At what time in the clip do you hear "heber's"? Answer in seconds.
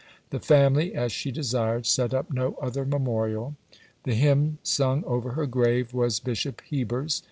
6.61-7.19